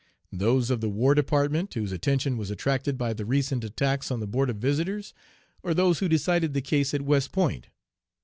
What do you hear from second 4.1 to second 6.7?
the Board of Visitors,' or those who decided the